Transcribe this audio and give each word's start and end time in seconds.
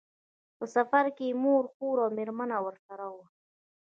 په 0.57 0.65
سفر 0.75 1.05
کې 1.17 1.25
یې 1.29 1.37
مور، 1.43 1.63
خور 1.73 1.97
او 2.03 2.09
مېرمنه 2.17 2.57
ورسره 2.65 3.05
وو. 3.13 3.23